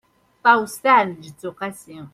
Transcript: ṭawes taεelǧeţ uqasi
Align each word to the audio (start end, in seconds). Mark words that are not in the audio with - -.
ṭawes 0.43 0.73
taεelǧeţ 0.83 1.41
uqasi 1.49 1.95